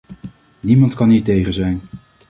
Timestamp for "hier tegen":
1.09-1.53